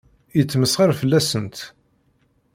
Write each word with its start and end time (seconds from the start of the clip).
Yettmesxiṛ 0.37 0.89
fell-asent. 0.99 1.57